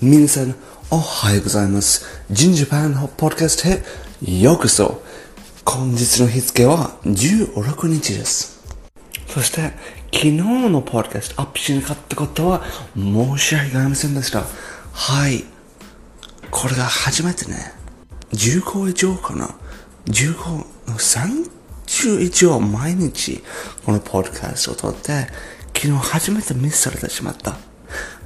[0.00, 0.54] 皆さん、
[0.92, 2.04] おはようございます。
[2.30, 5.02] ジンジャパンのポッドキャストへようこそ。
[5.66, 8.62] 本日の日付は16日です。
[9.26, 9.72] そして、
[10.14, 12.62] 昨日のポッドキャストアップしなかったことは
[12.94, 14.44] 申し訳ありませんでした。
[14.92, 15.42] はい。
[16.52, 17.72] これが初めてね。
[18.30, 19.50] 15以上かな。
[20.06, 23.42] 15、30以上毎日
[23.84, 25.26] このポッドキャストを撮って、
[25.74, 27.56] 昨日初めてミスされてしまった。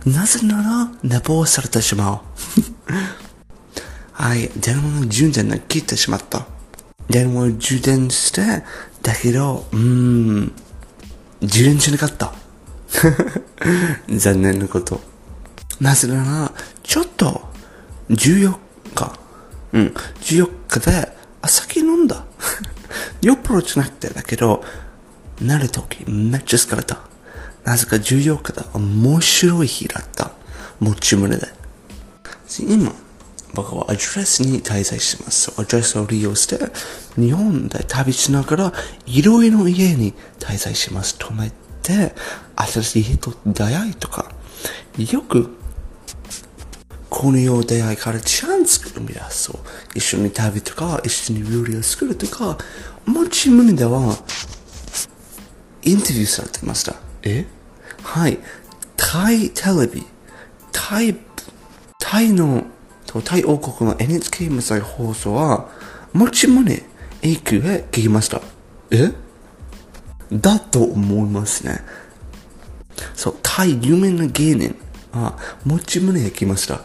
[0.06, 2.20] なぜなら寝坊されてしまう。
[4.12, 6.47] はい、電話の充電が切ってしまった。
[7.09, 8.65] 電話を充電して、
[9.02, 10.52] だけど、うーん、
[11.41, 12.33] 充電しなかった。
[14.09, 15.01] 残念なこと。
[15.80, 17.48] なぜなら、ちょっと、
[18.11, 18.56] 14
[18.95, 19.19] 日、
[19.73, 22.25] うん、14日で、あ、酒飲んだ。
[23.23, 24.64] 酔っ払いじゃなくて、だけど、
[25.41, 27.12] なるとき、めっちゃ疲れた。
[27.65, 28.66] なぜか14日だ。
[28.75, 30.33] 面白い日だった。
[30.81, 31.47] 持ち胸で。
[32.61, 32.92] 今、
[33.55, 35.53] 僕はアドレスに滞在してます。
[35.59, 36.59] アドレスを利用して、
[37.17, 38.72] 日本で旅しながら、
[39.06, 41.17] いろいろ家に滞在します。
[41.19, 42.14] 止めて、
[42.56, 44.33] 新しい人と出会いとか、
[44.98, 45.50] よく、
[47.11, 49.59] この世出会いからチャンスが生み出そう。
[49.94, 52.56] 一緒に旅とか、一緒に料理を作るとか、
[53.05, 54.17] 持ち胸では、
[55.83, 57.02] インタビューされてました。
[57.23, 57.47] え？
[58.03, 58.39] はい。
[58.97, 60.05] タイテレビ、
[60.73, 61.17] タイ、
[61.98, 62.65] タイの、
[63.25, 65.69] タイ王国の NHK 無線放送は、
[66.12, 66.83] 持ち胸、
[67.23, 68.41] 影響へ聞きました。
[68.91, 69.12] え？
[70.33, 71.81] だと思いますね。
[73.15, 74.77] そう、タイ有名な芸人
[75.12, 76.83] は、持ち胸へ来ました。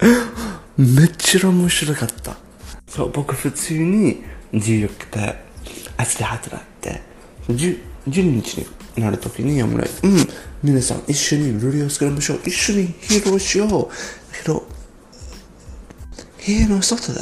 [0.76, 2.36] めっちゃ面白かった。
[2.88, 5.44] そう、僕普通に14日で、
[5.98, 7.02] 明日で働いて、
[7.48, 7.78] 10
[8.08, 9.86] 12日になるときに、俺、うん、
[10.62, 12.40] 皆さん一緒にルリを作りましょう。
[12.44, 13.70] 一緒に披露しよう。
[13.70, 13.78] だ
[14.42, 14.66] けど、
[16.46, 17.20] 部屋の外で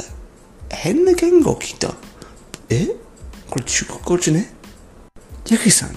[0.69, 1.93] 変な言語を聞いた。
[2.69, 2.87] え？
[3.49, 4.53] これ中国語じゃね？
[5.49, 5.95] ヤキさん。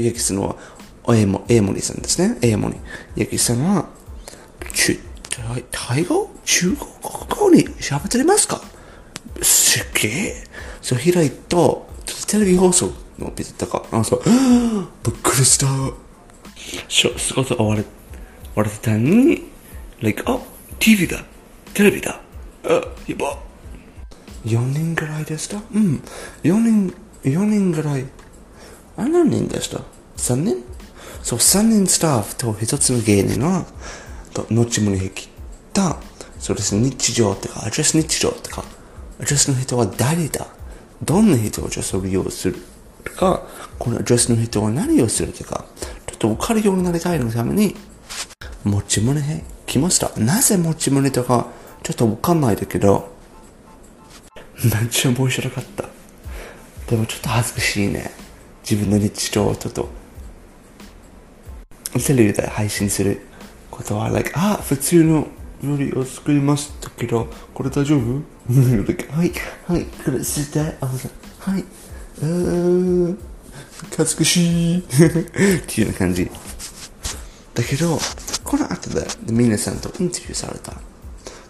[0.00, 0.54] ヤキさんは、
[1.08, 2.38] エモエモリさんですね。
[2.42, 2.76] エモリ。
[3.16, 3.88] ヤキさんは、
[4.72, 4.96] 中、
[5.72, 6.30] タイ語？
[6.44, 6.78] 中国
[7.28, 8.60] 語に喋ってますか？
[9.42, 10.44] すっげえ。
[10.80, 11.88] そう、開いと、
[12.28, 13.84] テレビ放送の見てたか。
[13.90, 14.22] あ、そう、
[15.04, 15.66] びっくりした。
[16.88, 17.88] 仕事終われ、終
[18.56, 19.44] われてたのに、
[20.00, 20.38] like, あ、
[20.78, 21.24] TV だ。
[21.74, 22.20] テレビだ。
[22.64, 22.68] あ、
[23.06, 23.38] やば。
[24.44, 25.56] 4人ぐらいでした？
[25.56, 26.02] うん。
[26.42, 28.06] 4人、4人ぐらい。
[28.96, 29.80] あ、何人でした
[30.16, 30.64] ?3 人
[31.22, 33.66] そう、3人スタッフと1つの芸人は、
[34.32, 35.28] と、後もに切っ
[35.72, 35.96] た、
[36.38, 38.64] そうですね、日常とか、アドレス日常とか、
[39.20, 40.46] アドレスの人は誰だ？
[41.02, 42.56] どんな人をアドレスを利用する？
[43.04, 43.42] とか、
[43.78, 45.64] このアドレスの人は何をするとか、
[46.06, 47.74] ちょっと分かるようになりたいのために、
[48.64, 50.10] 持ち胸へ来ました。
[50.18, 51.46] なぜ持ち胸とか、
[51.82, 53.16] ちょっと分かんないだけど、
[54.62, 55.84] めっちゃ面白かった。
[56.88, 58.10] でもちょっと恥ずかしいね。
[58.68, 59.88] 自分の日常をちょっと、
[62.06, 63.20] テレビで配信する
[63.70, 65.28] ことは、like, あ、普通の
[65.62, 69.32] 料理を作りましたけど、これ大丈夫？like, はい、
[69.66, 70.86] はい、これして、あ、
[71.50, 71.64] はい、
[72.20, 73.18] うーん、
[73.96, 74.78] 恥ずかしい。
[74.82, 76.30] っていうような感じ。
[77.54, 77.98] だけど、
[78.44, 80.74] この後で皆さんとインタビューされた。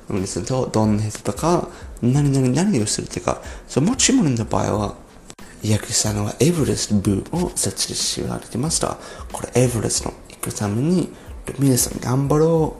[0.09, 1.69] 皆さんとどんな人とか、
[2.01, 4.95] 何々何をするとか、そう、もちろんの場合は、
[5.63, 8.97] ヤクさんはエブレスト部を設立しられてました。
[9.33, 11.11] これエブレスト行くために、
[11.59, 12.77] 皆さん頑張ろ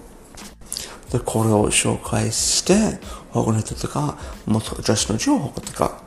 [1.09, 1.13] う。
[1.13, 3.01] で、これを紹介して、
[3.31, 4.17] 他の人とか、
[4.47, 6.03] もっと女子の情報とか、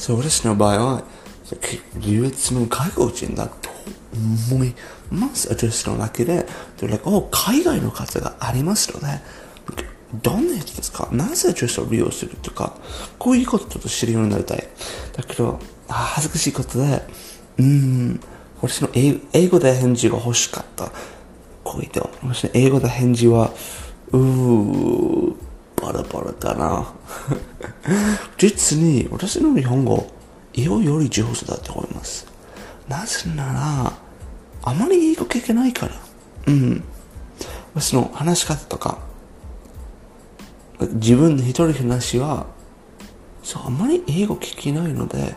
[0.00, 1.02] そう、私の場合は、
[2.00, 3.68] 唯一の外国人だと
[4.50, 4.74] 思い
[5.10, 5.52] ます。
[5.52, 6.46] アドレスのだけで、
[6.78, 9.06] で、like、お海外の方がありますので、
[10.22, 11.08] どんな人ですか？
[11.12, 12.78] なぜアドレスを利用するとか、
[13.18, 14.66] こういうことちょっと知るようになりたい。
[15.12, 17.02] だけど、恥ずかしいことで、
[17.58, 18.20] うーん、
[18.62, 20.90] 私の英英語で返事が欲しかった。
[21.62, 22.08] こういう人。
[22.22, 23.52] 私の英語で返事は、
[24.12, 25.34] うー、
[25.80, 26.92] バラバラだな。
[28.38, 30.10] 実に、私の日本語、
[30.54, 32.26] 英語より上手だと思います。
[32.88, 33.92] なぜなら、
[34.62, 35.94] あまり英語聞けないから。
[36.46, 36.84] うん。
[37.74, 38.98] 私の話し方とか、
[40.94, 42.46] 自分の一人話は、
[43.42, 45.36] そう、あまり英語聞けないので、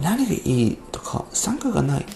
[0.00, 2.06] 何がいいとか参加がない。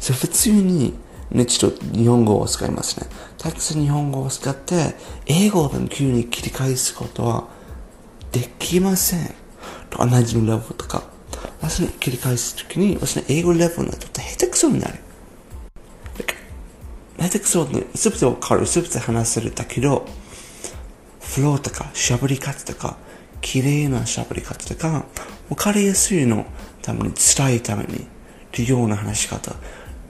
[0.00, 0.94] そう、普通に、
[1.30, 3.06] ね、ちょっと日本語を使いますね。
[3.36, 4.94] たくさん日本語を使って、
[5.26, 7.48] 英語を急に切り返すことは
[8.32, 9.34] できません。
[9.90, 11.02] と同じのレベルとか。
[11.60, 14.94] 私の切り返すときに、私の英語レベルがちょっと下手くそになる。
[17.18, 20.06] 下手くそ、すべてわかる、すべて話せるだけど、
[21.20, 22.96] フローとか、喋り方とか、
[23.40, 25.04] 綺麗な喋り方とか、
[25.50, 26.46] わかりやすいの
[26.80, 28.06] ために伝えるために、
[28.52, 29.54] というような話し方、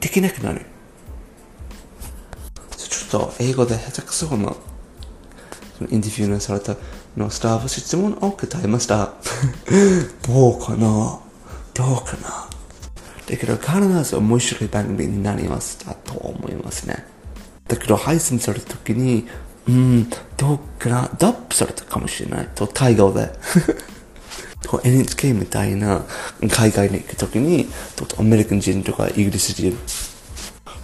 [0.01, 0.67] できなくなる。
[3.11, 4.55] と英語で下手くそな
[5.91, 6.77] インタビューのされた
[7.17, 9.15] のスタッフ質問を答えました。
[10.27, 11.21] どうかな？
[11.75, 12.49] どうかな？
[13.27, 17.05] だけど必ず面白い番組になりますだと思いますね。
[17.67, 19.27] だけど配信された時に、
[19.69, 21.11] うん、どうかな？
[21.19, 22.49] ダップされたかもしれない。
[22.55, 23.31] と、タイ語で。
[24.85, 26.05] NHK みたいな
[26.51, 29.75] 海外に行く時に、とアメリカ人とかイギリス人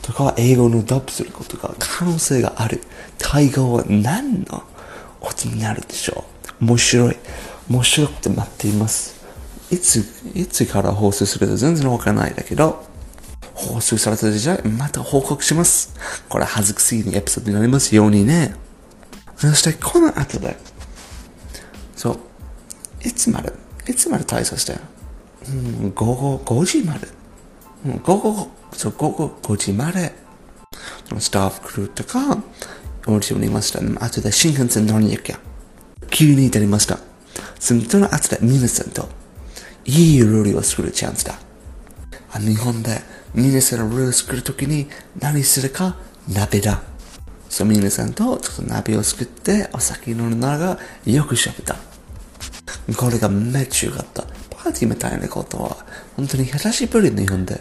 [0.04, 2.82] とか英語のダップすることが可能性がある。
[3.16, 4.62] タイ語は何の
[5.22, 6.24] 音になるでしょ
[6.60, 6.64] う？
[6.66, 7.16] 面白い。
[7.70, 9.24] 面白くて待っています。
[9.70, 10.04] いつ、
[10.34, 12.84] いつから放送するか全然わからないだけど、
[13.54, 15.94] 放送された時代、また報告します。
[16.28, 18.54] これ恥ずかしいエピソードになりますようにね。
[19.36, 20.56] そして、この後で、
[21.96, 22.18] そう、
[23.02, 23.52] いつまで、
[23.88, 24.76] いつまで体操して
[25.48, 25.50] う
[25.86, 27.08] ん、午後5時まで。
[27.86, 30.12] うん、午後、そう、午後5時まで、
[31.08, 32.36] そのスタッフクルーとか、
[33.06, 33.80] オーディションにいました。
[34.04, 35.38] 後で新幹線乗りに行きゃ。
[36.10, 36.98] 急になりました。
[37.58, 37.80] その
[38.12, 39.08] 後で皆さんと、
[39.84, 41.38] いい料理を作るチャンスだ。
[42.32, 43.00] あ日本で
[43.34, 44.88] 皆さんの料理を作るときに
[45.20, 45.96] 何するか
[46.28, 46.82] 鍋だ。
[47.48, 51.76] そう皆さんとちょっと鍋を作ってお酒飲みながらよく喋った。
[52.96, 54.22] これがめっちゃ良かった。
[54.50, 55.76] パーティーみたいなことは
[56.16, 57.60] 本当に久しぶり日本で。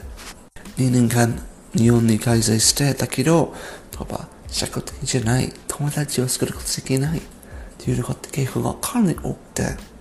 [0.78, 1.42] 2年間
[1.76, 3.54] 日本に開催してたけど、
[3.92, 7.22] とば社会的じゃない友達を作ることできないっ
[7.78, 9.94] ていうこと結構がかなり多くて。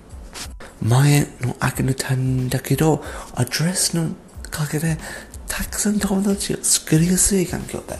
[0.82, 3.02] 前の開けのたんだけど、
[3.34, 4.08] アドレスの
[4.46, 4.98] おかげで、
[5.46, 7.96] たくさん友達を作りやすい環境で、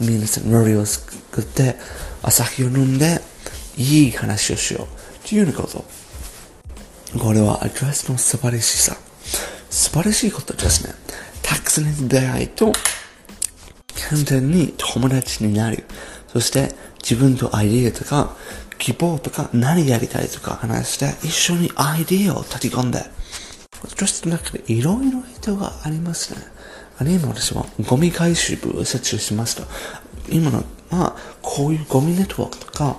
[0.00, 1.76] 皆さん料理を作って、
[2.22, 3.20] お酒を飲んで、
[3.76, 5.26] いい話をしよう。
[5.26, 5.84] っていうようなこと。
[7.18, 8.96] これはアドレスの素晴らしさ。
[9.68, 10.94] 素晴らしいことですね。
[11.46, 12.72] たくさんの出会いと、
[14.10, 15.84] 簡単に友達になる。
[16.28, 18.36] そして、自分とアイディアとか、
[18.78, 23.00] 希望とか、何やりたいとか話して、一緒にアイディアを立て込んで、
[23.82, 26.40] 私の中でいろいろ人がありますね。
[26.98, 29.64] あれ今私はゴミ回収部を設置しました。
[30.28, 32.96] 今の、まあ、こういうゴミネットワークとか、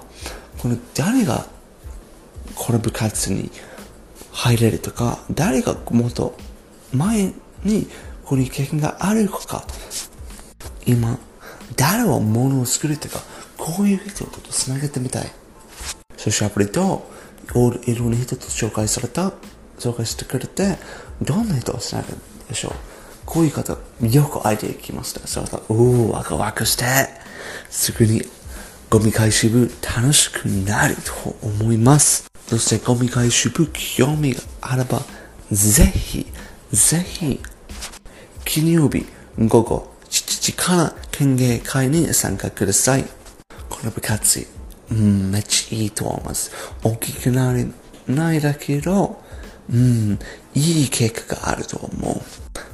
[0.59, 1.45] この誰が
[2.55, 3.51] この部活に
[4.31, 6.37] 入れるとか、誰がもっと
[6.93, 7.33] 前
[7.63, 7.87] に
[8.27, 9.65] こういう経験があるか、
[10.85, 11.17] 今、
[11.77, 13.21] 誰を物を作るとか、
[13.57, 15.31] こういう人とつなげてみたい。
[16.17, 17.09] そしてアプリと、
[17.85, 19.31] いろんな人と紹介された、
[19.79, 20.77] 紹介してくれて、
[21.21, 22.17] どんな人をつなげる
[22.49, 22.73] でしょう。
[23.25, 25.25] こういう方、よくアイデア聞きました。
[25.25, 26.83] それが、おー、ワクワクして、
[27.69, 28.23] すぐに
[28.89, 32.25] ゴミ回収部楽しくなると思います。
[32.49, 35.01] そしてゴミ回収部興味があれば、
[35.49, 36.27] ぜひ、
[36.73, 37.39] ぜひ、
[38.47, 39.05] 金曜日
[39.37, 43.03] 午後7時から県芸会に参加ください。
[43.69, 44.47] この部活、
[44.89, 46.51] うん、めっちゃいいと思います。
[46.81, 47.67] 大きくなれ
[48.07, 49.21] ないだけど、
[49.69, 50.17] うん、
[50.53, 52.21] いい結果があると思う。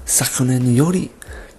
[0.05, 1.09] 昨年より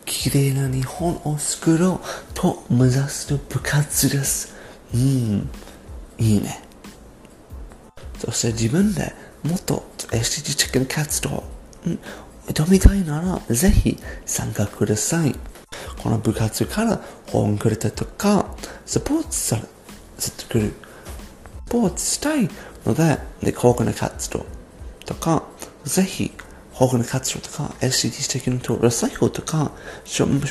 [0.06, 2.00] 綺麗な日本を作ろう
[2.34, 4.54] と目指す部活です。
[4.94, 5.50] うん、
[6.18, 6.62] いいね。
[8.18, 9.12] そして自分で
[9.42, 11.42] もっと SDG 的な活動、
[12.48, 15.34] 挑みたいならぜひ参加ください。
[16.02, 19.58] この部活から本くれたとか、サポートさ
[20.18, 20.72] せてくる。
[21.66, 22.48] サポートしたい
[22.84, 24.44] ので、で、高価な活動
[25.06, 25.44] とか、
[25.84, 26.32] ぜひ、
[26.74, 29.72] 高価な活動とか、SDGs 的なと、リサイクルとか、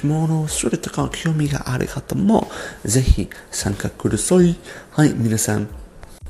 [0.03, 2.49] 物をするとか、興味がある方も、
[2.83, 4.57] ぜひ参加ください。
[4.91, 5.67] はい、皆さん、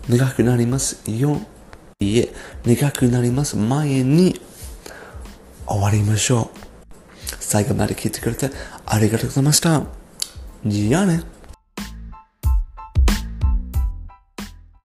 [0.10, 1.40] 長くなりますよ。
[2.00, 2.34] いえ、
[2.66, 4.42] 長くなります前に、
[5.68, 6.58] 終わりましょう。
[7.40, 8.50] 最後まで聞いてくれて
[8.86, 9.84] ありがとうございました。
[10.66, 11.33] じゃあね。